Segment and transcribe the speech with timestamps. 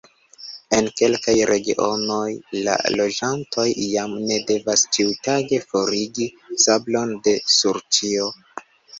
[0.75, 2.29] En kelkaj regionoj,
[2.67, 6.27] la loĝantoj jam ne devas ĉiutage forigi
[6.65, 8.31] sablon de sur ĉio.